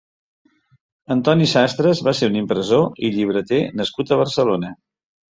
Antoni 1.15 1.49
Sastres 1.51 1.99
va 2.07 2.13
ser 2.19 2.29
un 2.31 2.37
impressor 2.39 2.87
i 3.07 3.11
llibreter 3.17 3.59
nascut 3.83 4.15
a 4.15 4.19
Barcelona. 4.23 4.73